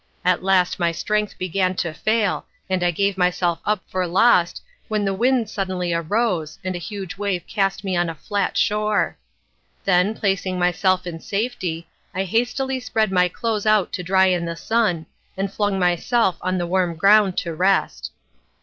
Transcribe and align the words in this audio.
At 0.25 0.41
last 0.41 0.79
my 0.79 0.91
strength 0.91 1.37
began 1.37 1.75
to 1.75 1.93
fail, 1.93 2.47
and 2.67 2.81
I 2.83 2.89
gave 2.89 3.19
myself 3.19 3.59
up 3.67 3.83
for 3.87 4.07
lost, 4.07 4.63
when 4.87 5.05
the 5.05 5.13
wind 5.13 5.47
suddenly 5.47 5.93
rose, 5.93 6.57
and 6.63 6.73
a 6.75 6.79
huge 6.79 7.19
wave 7.19 7.45
cast 7.45 7.83
me 7.83 7.95
on 7.95 8.09
a 8.09 8.15
flat 8.15 8.57
shore. 8.57 9.15
Then, 9.85 10.15
placing 10.15 10.57
myself 10.57 11.05
in 11.05 11.19
safety, 11.19 11.87
I 12.15 12.23
hastily 12.23 12.79
spread 12.79 13.11
my 13.11 13.27
clothes 13.27 13.67
out 13.67 13.93
to 13.93 14.01
dry 14.01 14.25
in 14.25 14.45
the 14.45 14.55
sun, 14.55 15.05
and 15.37 15.53
flung 15.53 15.77
myself 15.77 16.35
on 16.41 16.57
the 16.57 16.65
warm 16.65 16.95
ground 16.95 17.37
to 17.45 17.53
rest. 17.53 18.11